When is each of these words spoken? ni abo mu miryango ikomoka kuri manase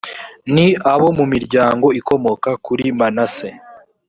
ni 0.53 0.67
abo 0.93 1.07
mu 1.17 1.25
miryango 1.33 1.87
ikomoka 1.99 2.49
kuri 2.65 2.85
manase 2.99 3.49